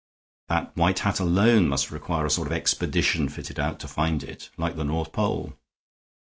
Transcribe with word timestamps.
That 0.49 0.75
white 0.75 0.97
hat 0.97 1.19
alone 1.19 1.67
must 1.67 1.91
require 1.91 2.25
a 2.25 2.31
sort 2.31 2.47
of 2.47 2.53
expedition 2.53 3.29
fitted 3.29 3.59
out 3.59 3.79
to 3.81 3.87
find 3.87 4.23
it, 4.23 4.49
like 4.57 4.75
the 4.75 4.83
North 4.83 5.11
Pole. 5.13 5.53